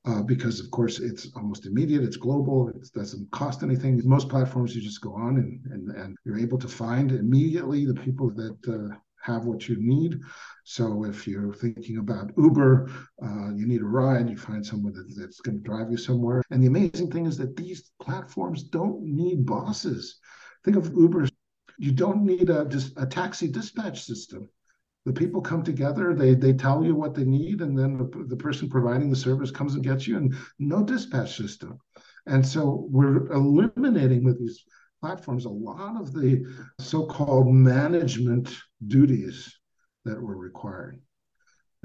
[0.04, 4.00] Uh, because of course it's almost immediate, it's global, it doesn't cost anything.
[4.04, 7.94] Most platforms you just go on and and, and you're able to find immediately the
[7.94, 10.20] people that uh, have what you need.
[10.62, 12.88] So if you're thinking about Uber,
[13.20, 16.44] uh, you need a ride, you find someone that, that's going to drive you somewhere.
[16.50, 20.20] And the amazing thing is that these platforms don't need bosses.
[20.64, 21.28] Think of Uber.
[21.78, 24.48] You don't need a, a taxi dispatch system
[25.06, 28.36] the people come together they they tell you what they need and then the, the
[28.36, 31.78] person providing the service comes and gets you and no dispatch system.
[32.26, 34.64] And so we're eliminating with these
[35.00, 36.44] platforms a lot of the
[36.80, 38.54] so-called management
[38.86, 39.56] duties
[40.04, 41.00] that were required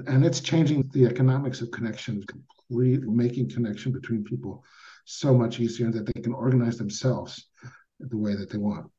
[0.06, 4.64] and it's changing the economics of connection completely making connection between people
[5.04, 7.48] so much easier that they can organize themselves
[8.00, 8.90] the way that they want.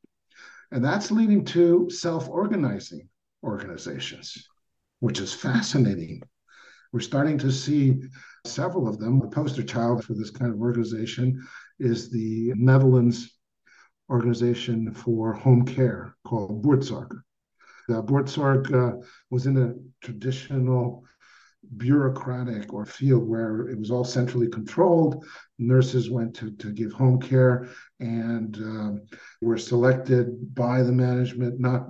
[0.72, 3.08] And that's leading to self-organizing
[3.44, 4.48] organizations,
[5.00, 6.22] which is fascinating.
[6.92, 8.02] We're starting to see
[8.46, 9.20] several of them.
[9.20, 11.42] The poster child for this kind of organization
[11.80, 13.38] is the Netherlands
[14.10, 16.64] organization for home care called.
[16.64, 19.74] The Buurtzorg uh, was in a
[20.06, 21.04] traditional
[21.78, 25.26] bureaucratic or field where it was all centrally controlled.
[25.58, 29.02] Nurses went to, to give home care and um,
[29.42, 31.88] were selected by the management, not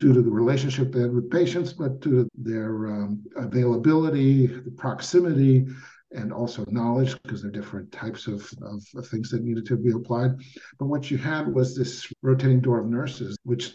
[0.00, 5.66] due to the relationship they had with patients, but to their um, availability, the proximity,
[6.12, 9.76] and also knowledge, because there are different types of, of, of, things that needed to
[9.76, 10.32] be applied.
[10.78, 13.74] But what you had was this rotating door of nurses, which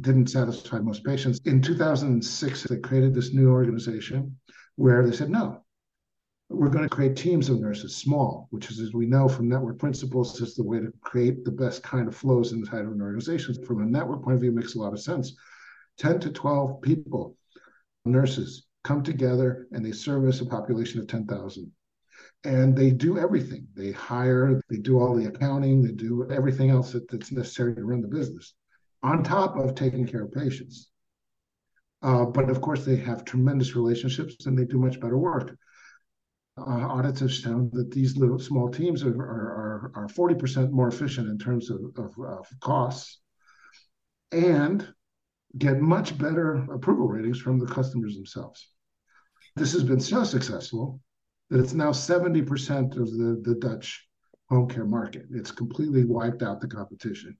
[0.00, 1.40] didn't satisfy most patients.
[1.44, 4.34] In 2006, they created this new organization
[4.76, 5.62] where they said, no,
[6.48, 9.78] we're going to create teams of nurses, small, which is, as we know from network
[9.78, 13.62] principles, is the way to create the best kind of flows inside of an organization.
[13.64, 15.34] From a network point of view, it makes a lot of sense.
[15.98, 17.36] 10 to 12 people,
[18.04, 21.70] nurses, come together and they service a population of 10,000.
[22.44, 23.66] And they do everything.
[23.74, 27.84] They hire, they do all the accounting, they do everything else that, that's necessary to
[27.84, 28.54] run the business,
[29.02, 30.90] on top of taking care of patients.
[32.02, 35.56] Uh, but of course, they have tremendous relationships and they do much better work.
[36.58, 41.28] Uh, audits have shown that these little small teams are, are, are 40% more efficient
[41.28, 43.20] in terms of, of, of costs.
[44.30, 44.86] And
[45.58, 48.68] get much better approval ratings from the customers themselves.
[49.56, 51.00] This has been so successful
[51.50, 54.06] that it's now 70% of the, the Dutch
[54.48, 55.26] home care market.
[55.30, 57.36] It's completely wiped out the competition.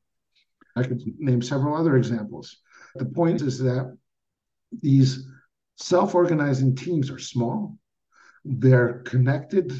[0.77, 2.57] I could name several other examples.
[2.97, 3.97] The point is that
[4.83, 5.27] these
[5.77, 7.79] self organizing teams are small,
[8.45, 9.73] they're connected.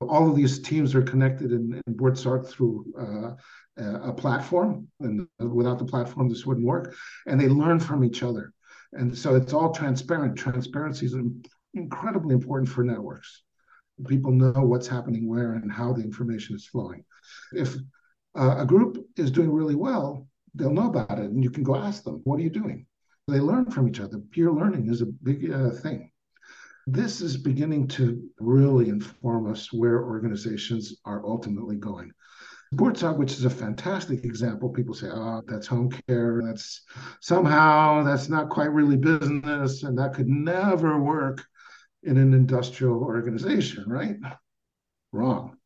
[0.00, 3.30] All of these teams are connected in, in Buurtzorg through uh,
[3.78, 6.94] a platform, and without the platform, this wouldn't work.
[7.26, 8.52] And they learn from each other,
[8.92, 10.36] and so it's all transparent.
[10.36, 11.16] Transparency is
[11.74, 13.42] incredibly important for networks.
[14.06, 17.02] People know what's happening where and how the information is flowing.
[17.52, 17.76] If
[18.38, 21.74] uh, a group is doing really well, they'll know about it, and you can go
[21.74, 22.86] ask them, "What are you doing?"
[23.28, 24.18] They learn from each other.
[24.18, 26.10] Peer learning is a big uh, thing.
[26.86, 32.12] This is beginning to really inform us where organizations are ultimately going.
[32.74, 36.42] Buurtzorg, which is a fantastic example, people say, oh, that's home care.
[36.44, 36.82] That's
[37.20, 41.44] somehow that's not quite really business, and that could never work
[42.04, 44.16] in an industrial organization, right?
[45.12, 45.56] Wrong.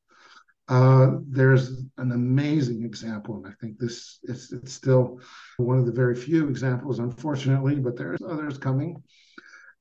[0.68, 5.20] Uh, there's an amazing example, and I think this it's, it's still
[5.56, 9.02] one of the very few examples, unfortunately, but there's others coming.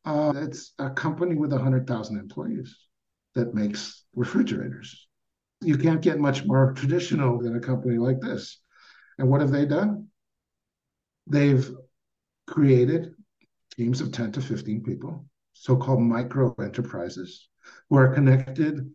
[0.06, 2.76] Uh, it's a company with 100,000 employees
[3.36, 5.08] that makes refrigerators.
[5.62, 8.62] You can't get much more traditional than a company like this.
[9.18, 10.08] And what have they done?
[11.28, 11.70] They've
[12.47, 13.14] created
[13.76, 17.50] teams of 10 to 15 people, so called micro enterprises,
[17.89, 18.89] who are connected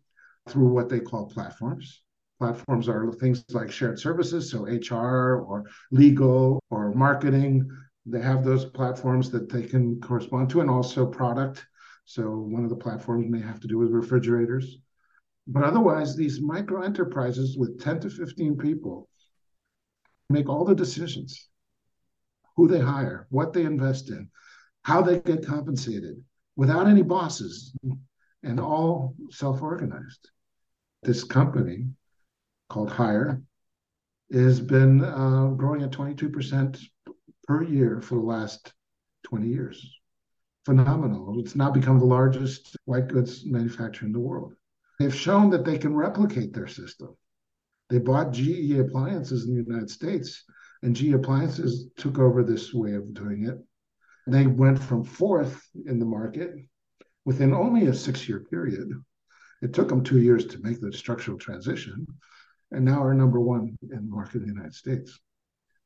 [0.48, 2.02] through what they call platforms.
[2.38, 7.70] Platforms are things like shared services, so HR or legal or marketing.
[8.06, 11.66] They have those platforms that they can correspond to, and also product.
[12.04, 14.78] So one of the platforms may have to do with refrigerators.
[15.46, 19.08] But otherwise, these micro enterprises with 10 to 15 people
[20.30, 21.48] make all the decisions
[22.56, 24.30] who they hire, what they invest in,
[24.82, 26.22] how they get compensated
[26.56, 27.74] without any bosses,
[28.42, 30.30] and all self organized
[31.04, 31.86] this company
[32.68, 33.42] called Haier
[34.32, 36.80] has been uh, growing at 22%
[37.46, 38.72] per year for the last
[39.24, 39.98] 20 years.
[40.64, 41.38] Phenomenal.
[41.40, 44.54] It's now become the largest white goods manufacturer in the world.
[44.98, 47.16] They've shown that they can replicate their system.
[47.90, 50.44] They bought GE Appliances in the United States,
[50.82, 53.58] and GE Appliances took over this way of doing it.
[54.26, 56.54] They went from fourth in the market
[57.24, 58.90] within only a six year period
[59.64, 62.06] it took them two years to make the structural transition,
[62.70, 65.18] and now are number one in the market in the United States.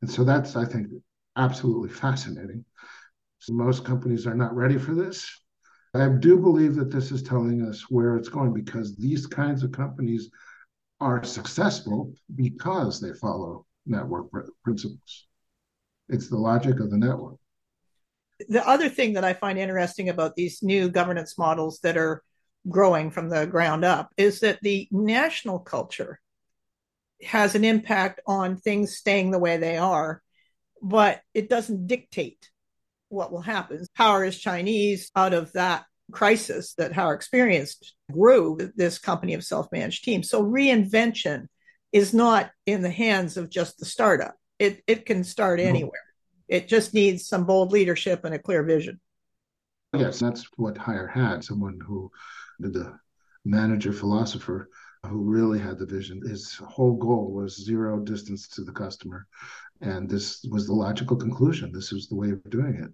[0.02, 0.88] And so that's, I think,
[1.36, 2.64] absolutely fascinating.
[3.38, 5.30] So most companies are not ready for this.
[5.94, 9.72] I do believe that this is telling us where it's going because these kinds of
[9.72, 10.30] companies
[11.00, 14.26] are successful because they follow network
[14.62, 15.26] principles.
[16.08, 17.36] It's the logic of the network.
[18.48, 22.22] The other thing that I find interesting about these new governance models that are
[22.68, 26.20] growing from the ground up is that the national culture
[27.22, 30.22] has an impact on things staying the way they are,
[30.82, 32.50] but it doesn't dictate
[33.08, 33.84] what will happen.
[33.96, 40.04] Power is Chinese out of that crisis that Haier experienced grew this company of self-managed
[40.04, 40.30] teams.
[40.30, 41.46] So reinvention
[41.92, 44.34] is not in the hands of just the startup.
[44.58, 45.68] It it can start mm-hmm.
[45.68, 46.02] anywhere.
[46.48, 49.00] It just needs some bold leadership and a clear vision.
[49.94, 52.10] Yes, that's what Haier had, someone who
[52.58, 52.98] the
[53.44, 54.68] manager philosopher
[55.06, 56.20] who really had the vision.
[56.26, 59.26] His whole goal was zero distance to the customer.
[59.80, 61.72] And this was the logical conclusion.
[61.72, 62.90] This was the way of doing it.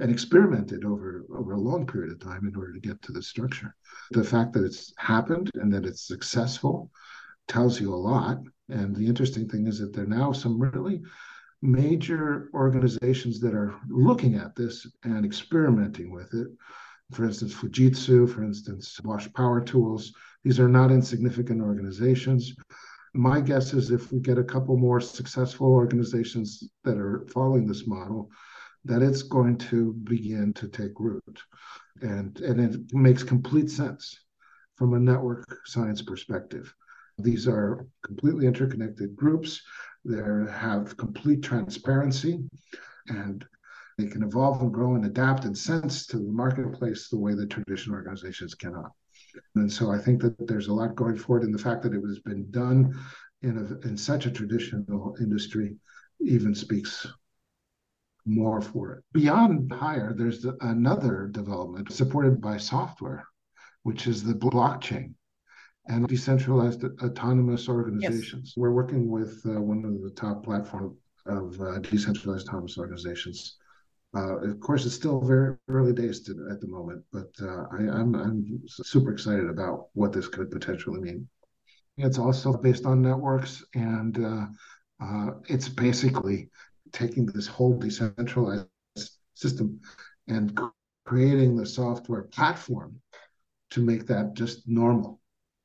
[0.00, 3.22] And experimented over, over a long period of time in order to get to the
[3.22, 3.74] structure.
[4.10, 6.90] The fact that it's happened and that it's successful
[7.46, 8.38] tells you a lot.
[8.68, 11.02] And the interesting thing is that there are now some really
[11.62, 16.48] major organizations that are looking at this and experimenting with it
[17.12, 20.12] for instance, Fujitsu, for instance, Bosch Power Tools.
[20.42, 22.54] These are not insignificant organizations.
[23.14, 27.86] My guess is if we get a couple more successful organizations that are following this
[27.86, 28.30] model,
[28.84, 31.42] that it's going to begin to take root.
[32.02, 34.18] And, and it makes complete sense
[34.76, 36.74] from a network science perspective.
[37.18, 39.62] These are completely interconnected groups.
[40.04, 42.40] They have complete transparency
[43.08, 43.44] and
[43.96, 47.50] they can evolve and grow and adapt and sense to the marketplace the way that
[47.50, 48.90] traditional organizations cannot.
[49.54, 52.02] And so I think that there's a lot going forward in the fact that it
[52.06, 52.94] has been done
[53.42, 55.76] in, a, in such a traditional industry
[56.20, 57.06] even speaks
[58.26, 59.04] more for it.
[59.12, 63.24] Beyond Haier, there's another development supported by software,
[63.82, 65.14] which is the blockchain
[65.86, 68.48] and decentralized autonomous organizations.
[68.48, 68.54] Yes.
[68.56, 73.58] We're working with uh, one of the top platform of uh, decentralized autonomous organizations
[74.14, 77.82] uh, of course, it's still very early days to, at the moment, but uh, I,
[77.82, 81.28] am I'm, I'm super excited about what this could potentially mean.
[81.96, 84.46] It's also based on networks, and uh,
[85.04, 86.50] uh it's basically
[86.92, 88.68] taking this whole decentralized
[89.34, 89.80] system
[90.28, 90.58] and
[91.04, 93.00] creating the software platform
[93.70, 95.20] to make that just normal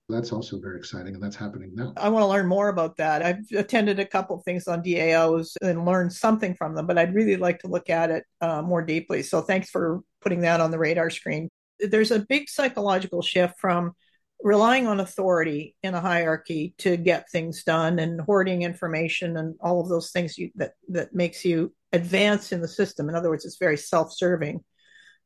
[0.09, 1.93] that's also very exciting and that's happening now.
[1.95, 3.23] I want to learn more about that.
[3.23, 7.13] I've attended a couple of things on daos and learned something from them but i'd
[7.13, 9.23] really like to look at it uh, more deeply.
[9.23, 11.49] So thanks for putting that on the radar screen.
[11.79, 13.93] There's a big psychological shift from
[14.41, 19.81] relying on authority in a hierarchy to get things done and hoarding information and all
[19.81, 23.09] of those things you, that that makes you advance in the system.
[23.09, 24.63] In other words it's very self-serving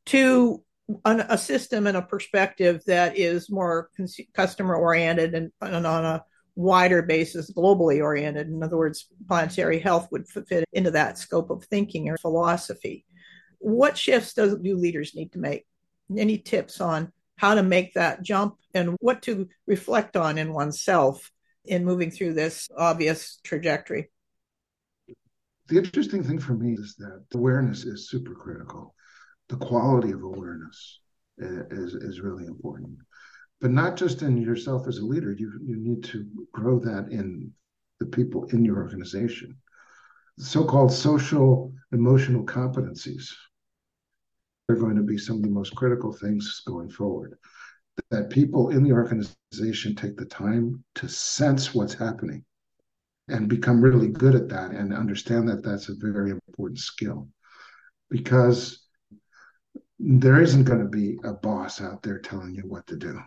[0.07, 0.63] to
[1.05, 6.05] an, a system and a perspective that is more cons- customer oriented and, and, on
[6.05, 6.23] a
[6.55, 8.47] wider basis, globally oriented.
[8.47, 13.05] In other words, planetary health would fit into that scope of thinking or philosophy.
[13.59, 15.65] What shifts does do leaders need to make?
[16.15, 21.31] Any tips on how to make that jump and what to reflect on in oneself
[21.65, 24.11] in moving through this obvious trajectory.
[25.67, 28.92] The interesting thing for me is that awareness is super critical.
[29.53, 30.99] The quality of awareness
[31.37, 32.97] is, is really important.
[33.61, 37.51] But not just in yourself as a leader, you, you need to grow that in
[37.99, 39.55] the people in your organization.
[40.39, 43.31] So called social emotional competencies
[44.69, 47.37] are going to be some of the most critical things going forward.
[48.09, 52.43] That people in the organization take the time to sense what's happening
[53.27, 57.27] and become really good at that and understand that that's a very important skill
[58.09, 58.82] because
[60.05, 63.19] there isn't going to be a boss out there telling you what to do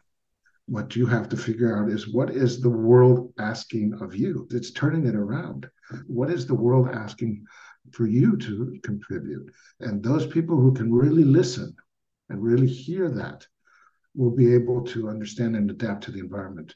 [0.69, 4.73] what you have to figure out is what is the world asking of you it's
[4.73, 5.69] turning it around
[6.07, 7.45] what is the world asking
[7.93, 9.49] for you to contribute
[9.81, 11.75] and those people who can really listen
[12.29, 13.47] and really hear that
[14.17, 16.75] will be able to understand and adapt to the environment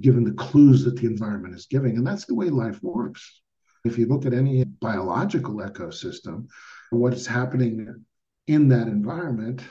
[0.00, 1.96] given the clues that the environment is giving.
[1.96, 3.42] And that's the way life works.
[3.84, 6.48] If you look at any biological ecosystem,
[6.90, 8.04] what's happening
[8.48, 9.62] in that environment,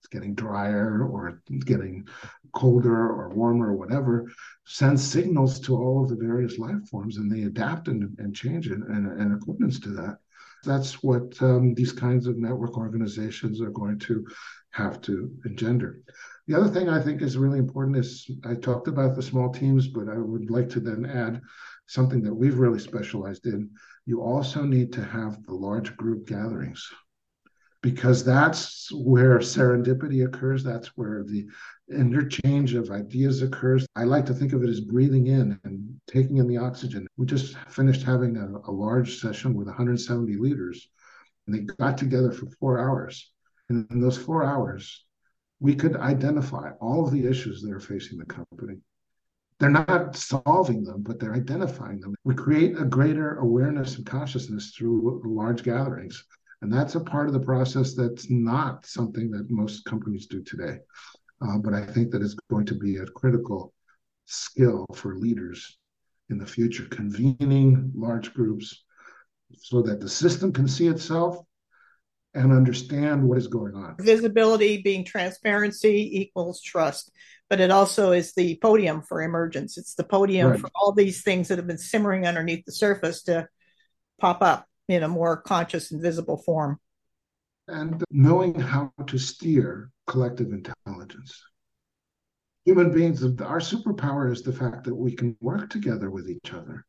[0.00, 2.08] it's getting drier or getting
[2.52, 4.30] colder or warmer or whatever,
[4.64, 8.68] sends signals to all of the various life forms and they adapt and, and change
[8.68, 10.16] in, in, in accordance to that.
[10.64, 14.26] That's what um, these kinds of network organizations are going to
[14.70, 16.00] have to engender.
[16.46, 19.88] The other thing I think is really important is I talked about the small teams,
[19.88, 21.40] but I would like to then add
[21.86, 23.70] something that we've really specialized in.
[24.06, 26.90] You also need to have the large group gatherings
[27.82, 30.62] because that's where serendipity occurs.
[30.62, 31.46] That's where the
[31.90, 33.86] interchange of ideas occurs.
[33.96, 37.06] I like to think of it as breathing in and taking in the oxygen.
[37.16, 40.88] We just finished having a, a large session with 170 leaders,
[41.46, 43.32] and they got together for four hours.
[43.68, 45.04] And in those four hours,
[45.58, 48.78] we could identify all of the issues that are facing the company.
[49.58, 52.14] They're not solving them, but they're identifying them.
[52.24, 56.24] We create a greater awareness and consciousness through large gatherings.
[56.62, 60.78] And that's a part of the process that's not something that most companies do today.
[61.42, 63.72] Uh, but I think that it's going to be a critical
[64.26, 65.78] skill for leaders
[66.28, 68.84] in the future, convening large groups
[69.56, 71.38] so that the system can see itself
[72.34, 73.96] and understand what is going on.
[73.98, 77.10] Visibility being transparency equals trust,
[77.48, 79.76] but it also is the podium for emergence.
[79.76, 80.60] It's the podium right.
[80.60, 83.48] for all these things that have been simmering underneath the surface to
[84.20, 86.78] pop up in a more conscious and visible form.
[87.68, 91.42] And knowing how to steer collective intelligence.
[92.64, 96.84] Human beings, our superpower is the fact that we can work together with each other.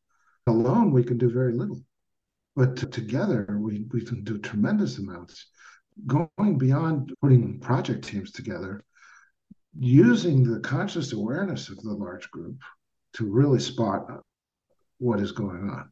[0.48, 1.82] Alone, we can do very little.
[2.56, 5.48] But together, we, we can do tremendous amounts.
[6.08, 8.84] Going beyond putting project teams together,
[9.78, 12.58] using the conscious awareness of the large group
[13.14, 14.22] to really spot
[14.98, 15.92] what is going on.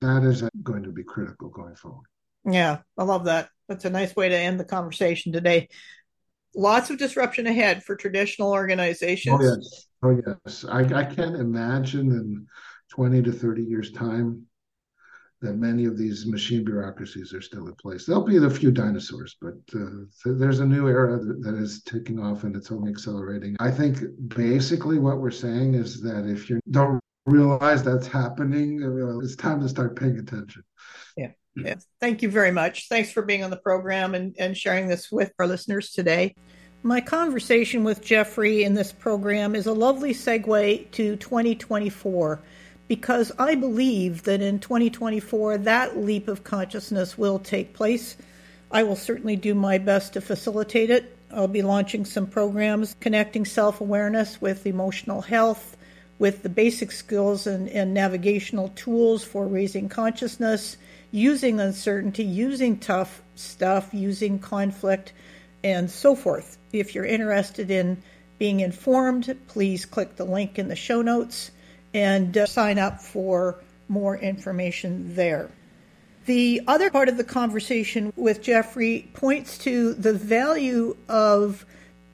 [0.00, 2.06] That is going to be critical going forward.
[2.44, 3.50] Yeah, I love that.
[3.68, 5.68] That's a nice way to end the conversation today.
[6.56, 9.40] Lots of disruption ahead for traditional organizations.
[9.40, 9.86] Oh, yes.
[10.02, 10.64] Oh, yes.
[10.64, 12.46] I, I can't imagine in
[12.90, 14.46] 20 to 30 years' time
[15.40, 18.04] that many of these machine bureaucracies are still in place.
[18.04, 22.18] There'll be a few dinosaurs, but uh, there's a new era that, that is taking
[22.18, 23.56] off and it's only accelerating.
[23.58, 23.98] I think
[24.28, 27.00] basically what we're saying is that if you don't
[27.30, 28.80] realize that's happening,
[29.22, 30.62] it's time to start paying attention.
[31.16, 31.30] Yeah.
[31.56, 31.86] Yes.
[32.00, 32.88] Thank you very much.
[32.88, 36.34] Thanks for being on the program and, and sharing this with our listeners today.
[36.82, 42.40] My conversation with Jeffrey in this program is a lovely segue to 2024
[42.88, 48.16] because I believe that in 2024 that leap of consciousness will take place.
[48.70, 51.16] I will certainly do my best to facilitate it.
[51.32, 55.76] I'll be launching some programs connecting self awareness with emotional health,
[56.20, 60.76] with the basic skills and, and, navigational tools for raising consciousness,
[61.10, 65.14] using uncertainty, using tough stuff, using conflict,
[65.64, 66.58] and so forth.
[66.72, 68.02] If you're interested in
[68.38, 71.50] being informed, please click the link in the show notes
[71.94, 73.56] and uh, sign up for
[73.88, 75.50] more information there.
[76.26, 81.64] The other part of the conversation with Jeffrey points to the value of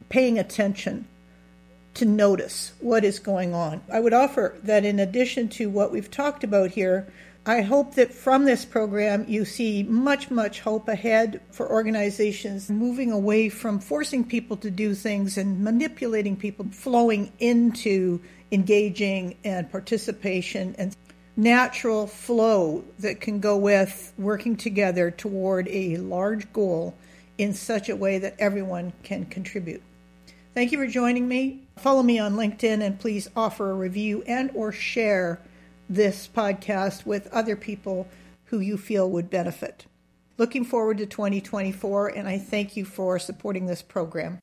[0.08, 1.08] paying attention
[1.96, 3.82] to notice what is going on.
[3.92, 7.06] I would offer that in addition to what we've talked about here,
[7.44, 13.12] I hope that from this program you see much, much hope ahead for organizations moving
[13.12, 18.20] away from forcing people to do things and manipulating people, flowing into
[18.50, 20.96] engaging and participation and
[21.36, 26.96] natural flow that can go with working together toward a large goal
[27.38, 29.82] in such a way that everyone can contribute.
[30.54, 31.65] Thank you for joining me.
[31.78, 35.40] Follow me on LinkedIn and please offer a review and or share
[35.88, 38.08] this podcast with other people
[38.46, 39.84] who you feel would benefit.
[40.38, 44.38] Looking forward to 2024 and I thank you for supporting this program.